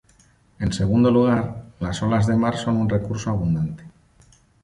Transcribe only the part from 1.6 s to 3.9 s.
las olas de mar son un recurso abundante.